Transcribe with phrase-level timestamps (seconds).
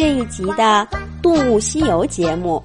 [0.00, 0.62] 这一集的
[1.20, 2.64] 《动物西游》节目，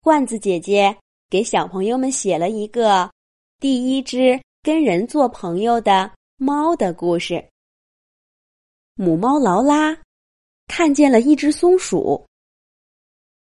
[0.00, 0.96] 罐子姐姐
[1.28, 3.10] 给小朋友们写了一个
[3.60, 7.46] 第一只跟人做朋友的猫的故事。
[8.94, 9.94] 母猫劳拉
[10.66, 12.26] 看见了一只松鼠，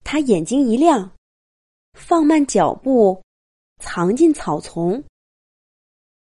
[0.03, 1.15] 它眼睛一亮，
[1.93, 3.23] 放慢脚步，
[3.79, 5.05] 藏进草丛，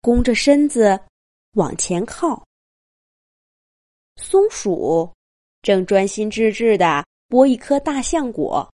[0.01, 1.01] 弓着身子
[1.53, 2.45] 往前靠。
[4.17, 5.14] 松鼠。
[5.65, 8.71] 正专心致志的剥一颗大象果，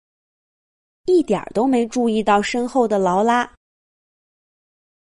[1.06, 3.52] 一点都没注意到身后的劳拉。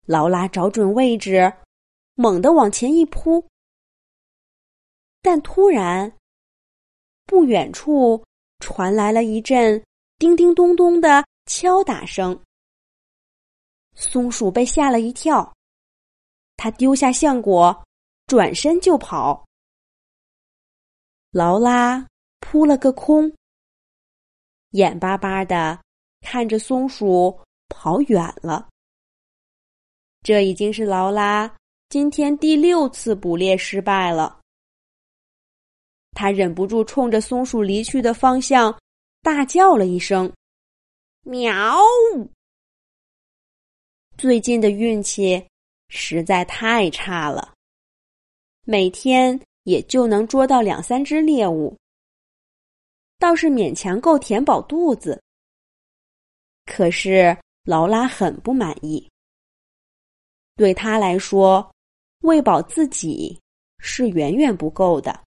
[0.06, 1.52] 劳拉找准位置，
[2.14, 3.46] 猛地往前一扑，
[5.20, 6.10] 但突然，
[7.26, 8.24] 不远处
[8.60, 9.84] 传来了一阵
[10.18, 12.42] 叮叮咚咚的敲打声。
[13.94, 15.54] 松鼠被吓了一跳，
[16.56, 17.84] 它丢下象果，
[18.26, 19.44] 转身就跑。
[21.34, 22.06] 劳拉
[22.38, 23.34] 扑了个空，
[24.70, 25.82] 眼巴巴的
[26.20, 27.36] 看着松鼠
[27.68, 28.68] 跑远了。
[30.22, 31.52] 这已经是劳拉
[31.88, 34.38] 今天第六次捕猎失败了。
[36.12, 38.72] 他忍不住冲着松鼠离去的方向
[39.20, 40.32] 大叫了一声
[41.26, 41.80] ：“喵！”
[44.16, 45.44] 最近的运气
[45.88, 47.52] 实在太差了，
[48.62, 49.36] 每天。
[49.64, 51.76] 也就能捉到两三只猎物，
[53.18, 55.22] 倒是勉强够填饱肚子。
[56.64, 59.06] 可是劳拉很不满意，
[60.56, 61.70] 对他来说，
[62.20, 63.38] 喂饱自己
[63.78, 65.24] 是远远不够的，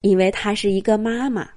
[0.00, 1.48] 因为她是一个妈妈，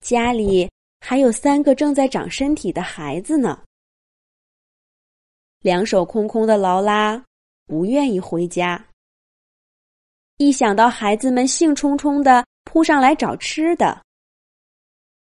[0.00, 3.62] 家里还有三个正在长身体的孩子呢。
[5.60, 7.22] 两手空空的劳拉
[7.66, 8.88] 不愿意回家。
[10.44, 14.04] 一想到孩子们兴冲冲的扑上来找吃的，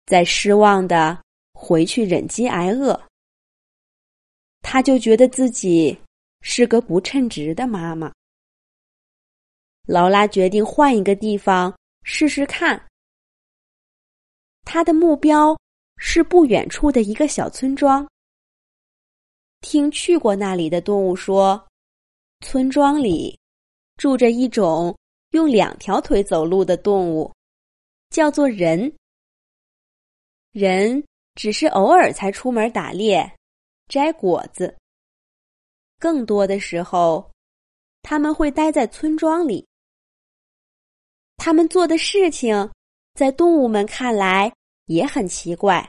[0.06, 1.20] 再失望的
[1.52, 2.96] 回去忍饥挨饿，
[4.60, 5.98] 他就觉得自己
[6.40, 8.12] 是个不称职的妈妈。
[9.86, 12.80] 劳拉决定换一个地方试试看。
[14.62, 15.58] 他的目标
[15.96, 18.08] 是不远处的一个小村庄。
[19.62, 21.60] 听去过那里的动物说，
[22.38, 23.36] 村庄里
[23.96, 24.96] 住着一种。
[25.30, 27.32] 用两条腿走路的动物，
[28.10, 28.92] 叫做人。
[30.52, 33.30] 人只是偶尔才出门打猎、
[33.86, 34.76] 摘果子。
[35.98, 37.30] 更多的时候，
[38.02, 39.66] 他们会待在村庄里。
[41.36, 42.70] 他们做的事情，
[43.14, 44.52] 在动物们看来
[44.86, 45.88] 也很奇怪：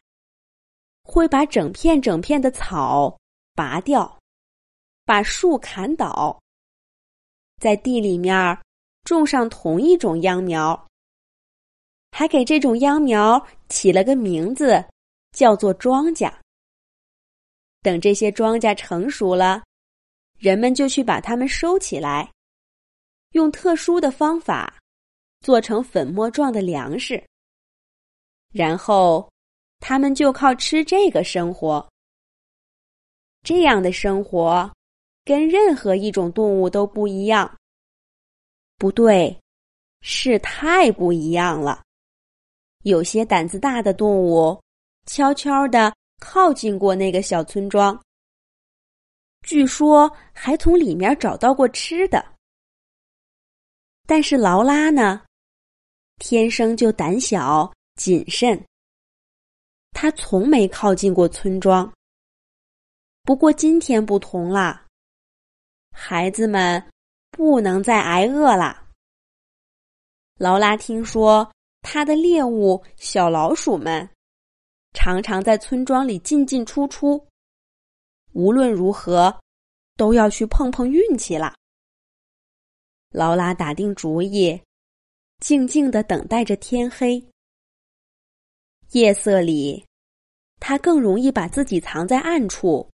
[1.04, 3.18] 会把整片整片的草
[3.56, 4.20] 拔掉，
[5.06, 6.40] 把树砍倒，
[7.60, 8.62] 在地里面儿。
[9.10, 10.88] 种上同一种秧苗，
[12.12, 14.86] 还给这种秧苗起了个名字，
[15.32, 16.32] 叫做庄稼。
[17.82, 19.64] 等这些庄稼成熟了，
[20.38, 22.32] 人们就去把它们收起来，
[23.32, 24.78] 用特殊的方法
[25.42, 27.24] 做成粉末状的粮食，
[28.54, 29.28] 然后
[29.80, 31.90] 他们就靠吃这个生活。
[33.42, 34.72] 这样的生活
[35.26, 37.59] 跟任何一种动物都不一样。
[38.80, 39.38] 不对，
[40.00, 41.84] 是太不一样了。
[42.84, 44.58] 有些胆子大的动物
[45.06, 48.02] 悄悄的靠近过那个小村庄，
[49.42, 52.26] 据说还从里面找到过吃的。
[54.08, 55.22] 但是劳拉呢，
[56.20, 58.64] 天生就胆小谨慎，
[59.92, 61.92] 他从没靠近过村庄。
[63.24, 64.88] 不过今天不同啦，
[65.92, 66.82] 孩子们。
[67.40, 68.90] 不能再挨饿了。
[70.36, 71.50] 劳拉听说，
[71.82, 74.10] 他的猎物小老鼠们
[74.92, 77.26] 常常在村庄里进进出出，
[78.34, 79.34] 无论如何
[79.96, 81.56] 都要去碰碰运气了。
[83.12, 84.62] 劳拉打定主意，
[85.40, 87.26] 静静的等待着天黑。
[88.92, 89.86] 夜色里，
[90.60, 92.92] 他更容易把自己藏在暗处，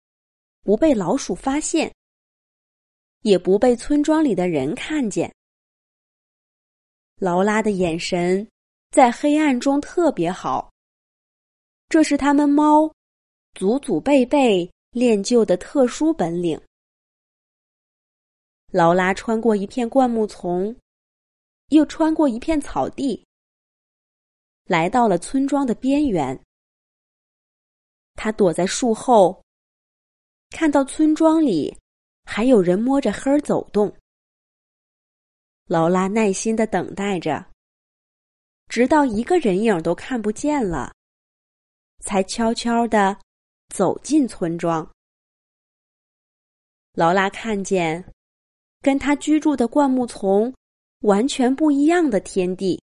[0.64, 1.94] 不被老鼠发现。
[3.22, 5.34] 也不被村庄里的人看见。
[7.16, 8.48] 劳拉的眼神
[8.90, 10.72] 在黑暗中特别好，
[11.88, 12.92] 这是他们猫
[13.54, 16.60] 祖祖辈辈练就的特殊本领。
[18.72, 20.76] 劳拉穿过一片灌木丛，
[21.68, 23.26] 又穿过一片草地，
[24.66, 26.42] 来到了村庄的边缘。
[28.16, 29.44] 他躲在树后，
[30.50, 31.78] 看到村庄里。
[32.34, 33.94] 还有人摸着黑走动。
[35.66, 37.46] 劳拉耐心的等待着，
[38.70, 40.94] 直到一个人影都看不见了，
[42.00, 43.18] 才悄悄的
[43.68, 44.90] 走进村庄。
[46.94, 48.02] 劳拉看见
[48.80, 50.54] 跟他居住的灌木丛
[51.00, 52.82] 完全不一样的天地，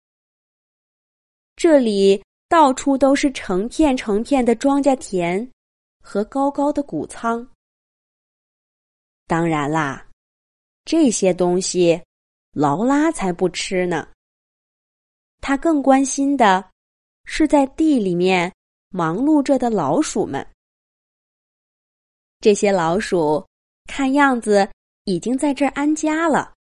[1.55, 5.49] 这里到处都是成片成片的庄稼田
[6.01, 7.49] 和高高的谷仓。
[9.27, 10.07] 当然啦，
[10.85, 12.01] 这些东西
[12.53, 14.07] 劳拉才不吃呢。
[15.41, 16.71] 他更关心的
[17.25, 18.51] 是在地里面
[18.89, 20.47] 忙碌着的老鼠们。
[22.39, 23.45] 这些老鼠
[23.85, 24.67] 看样子
[25.03, 26.53] 已经在这儿安家了。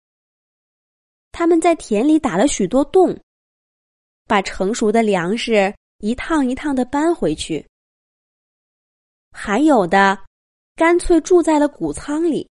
[1.30, 3.16] 他们在田里打了许多洞，
[4.26, 7.64] 把成熟的粮食一趟一趟的搬回去。
[9.30, 10.18] 还有的
[10.74, 12.48] 干脆住在了谷仓里。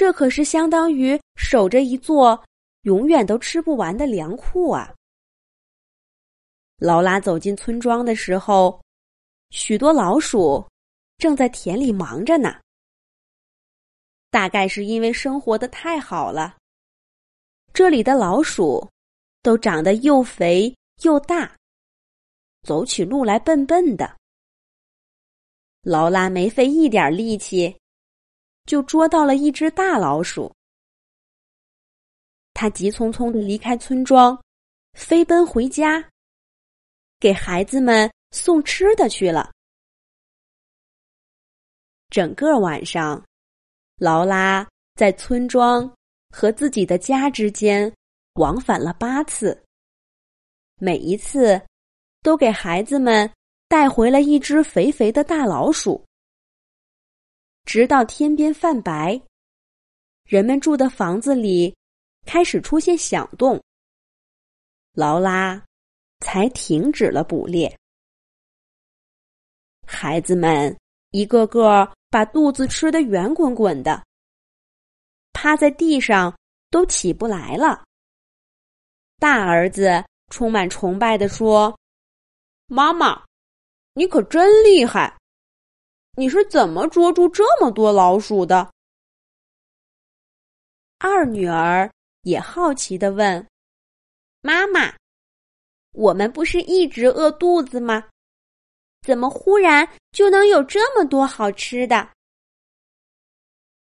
[0.00, 2.42] 这可是相当于守着一座。
[2.84, 4.94] 永远都吃不完的粮库啊！
[6.78, 8.80] 劳拉走进村庄的时候，
[9.50, 10.66] 许多老鼠
[11.18, 12.58] 正在田里忙着呢。
[14.30, 16.56] 大概是因为生活的太好了，
[17.74, 18.88] 这里的老鼠
[19.42, 21.54] 都长得又肥又大，
[22.62, 24.16] 走起路来笨笨的。
[25.82, 27.78] 劳拉没费一点力气，
[28.66, 30.52] 就捉到了一只大老鼠。
[32.54, 34.38] 他急匆匆的离开村庄，
[34.94, 36.04] 飞奔回家，
[37.18, 39.50] 给孩子们送吃的去了。
[42.10, 43.24] 整个晚上，
[43.96, 45.90] 劳拉在村庄
[46.34, 47.90] 和自己的家之间
[48.34, 49.64] 往返了八次，
[50.76, 51.60] 每一次
[52.20, 53.30] 都给孩子们
[53.68, 56.04] 带回了一只肥肥的大老鼠。
[57.72, 59.22] 直到天边泛白，
[60.24, 61.72] 人们住的房子里。
[62.26, 63.62] 开始出现响动，
[64.92, 65.64] 劳拉
[66.18, 67.78] 才停止了捕猎。
[69.86, 70.76] 孩子们
[71.12, 74.04] 一个个把肚子吃得圆滚滚的，
[75.32, 76.36] 趴在地上
[76.70, 77.84] 都起不来了。
[79.20, 81.78] 大儿子充满崇拜的说
[82.66, 83.24] ：“妈妈，
[83.94, 85.19] 你可真厉害！
[86.16, 88.72] 你是怎么捉住这么多老鼠的？”
[90.98, 91.90] 二女儿。
[92.24, 93.48] 也好奇的问
[94.44, 94.94] ：“妈妈，
[95.92, 98.10] 我们不是一直饿肚子吗？
[99.00, 102.10] 怎么忽然就能有这么多好吃的？”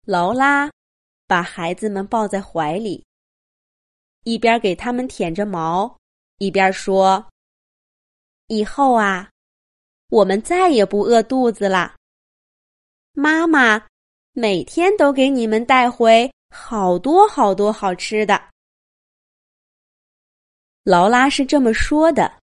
[0.05, 0.69] 劳拉
[1.29, 3.07] 把孩子们抱在怀里，
[4.25, 5.97] 一边给他们舔着毛，
[6.39, 7.25] 一边说
[8.49, 9.31] ：“以后啊，
[10.09, 11.95] 我们再也不饿肚子了。
[13.15, 13.87] 妈妈
[14.33, 18.41] 每天都给你们带回。”好多好多好吃的，
[20.85, 22.41] 劳拉是这么说的，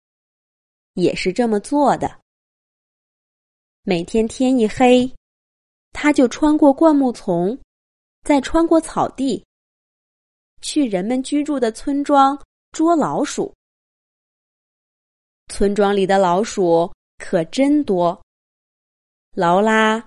[0.95, 2.19] 也是这么做的。
[3.83, 5.15] 每天天一黑，
[5.93, 7.59] 他就穿过灌木丛，
[8.23, 9.45] 再穿过草地，
[10.63, 12.43] 去人们居住的村庄
[12.73, 13.55] 捉老鼠。
[15.49, 18.19] 村庄里的老鼠可真多，
[19.33, 20.03] 劳拉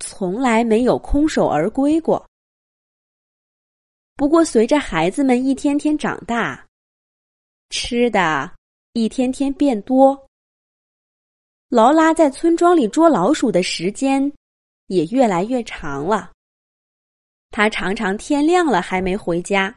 [0.00, 2.26] 从来没有空手而归过。
[4.16, 6.66] 不过，随着孩子们一天天长大，
[7.70, 8.52] 吃的
[8.92, 10.26] 一天天变多，
[11.68, 14.30] 劳拉在村庄里捉老鼠的时间
[14.88, 16.32] 也越来越长了。
[17.50, 19.74] 他常常天亮了还没回家。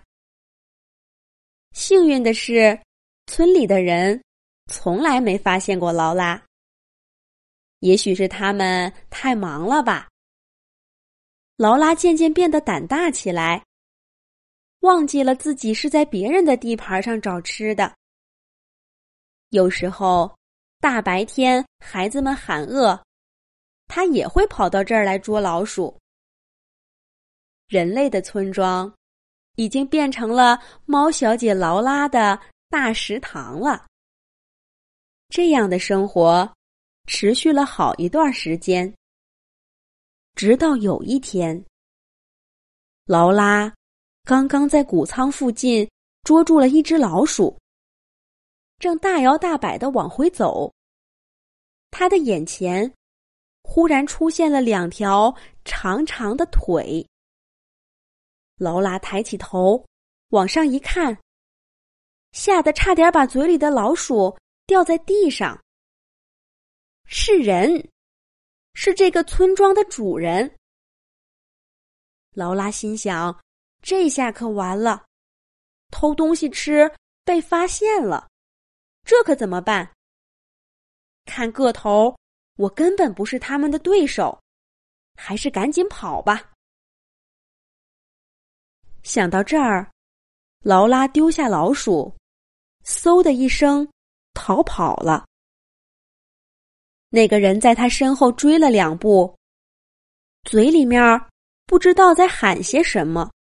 [1.72, 2.78] 幸运的是，
[3.28, 4.22] 村里的人
[4.72, 6.42] 从来没发现过劳拉。
[7.80, 10.10] 也许是他们太忙了吧。
[11.58, 13.64] 劳拉渐渐变得胆大起来。
[14.80, 17.96] 忘记了自己是在别人的地盘上找吃的。
[19.50, 20.36] 有时候，
[20.80, 23.02] 大白天孩子们喊饿，
[23.88, 25.98] 他也会跑到这儿来捉老鼠。
[27.68, 28.94] 人类的村庄
[29.56, 32.38] 已经变成了猫小姐劳拉的
[32.70, 33.86] 大食堂了。
[35.30, 36.52] 这样的生活
[37.08, 38.94] 持续了好一段时间，
[40.36, 41.64] 直到有一天，
[43.06, 43.74] 劳拉。
[44.26, 45.90] 刚刚在谷仓附近
[46.24, 47.58] 捉住了一只老鼠，
[48.80, 50.72] 正大摇大摆的往回走。
[51.92, 52.92] 他的眼前
[53.64, 55.36] 忽然出现了两条
[55.66, 57.06] 长长的腿。
[58.56, 59.86] 劳拉抬起头
[60.30, 61.18] 往上一看，
[62.32, 65.62] 吓得差点把嘴里的老鼠掉在地上。
[67.06, 67.90] 是人，
[68.86, 70.58] 是这个村庄的主人。
[72.34, 73.40] 劳拉心想。
[73.82, 75.06] 这下可完了，
[75.90, 76.92] 偷东西吃
[77.24, 78.30] 被发现了，
[79.04, 79.90] 这可怎么办？
[81.24, 82.14] 看个头，
[82.58, 84.38] 我根本不是他们的对手，
[85.16, 86.52] 还是赶紧跑吧。
[89.04, 89.90] 想到这儿，
[90.60, 92.14] 劳拉丢下老鼠，
[92.86, 93.90] 嗖的一声
[94.34, 95.26] 逃跑了。
[97.14, 99.38] 那个人在他身后追了两步，
[100.50, 101.00] 嘴里面
[101.68, 103.32] 不知道在喊些什么。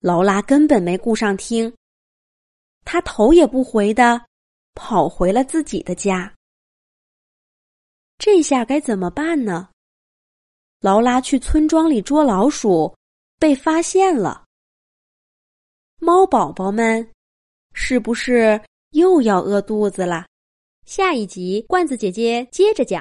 [0.00, 1.70] 劳拉根本没顾上听，
[2.86, 4.24] 他头也不回的
[4.74, 6.34] 跑回了自己的家。
[8.16, 9.68] 这下该怎么办呢？
[10.80, 12.96] 劳拉去村庄里捉老鼠。
[13.40, 14.44] 被发现了，
[16.00, 17.08] 猫宝宝们
[17.72, 18.60] 是不是
[18.90, 20.26] 又要饿肚子了？
[20.88, 22.96] 下一集，罐子姐姐接着讲。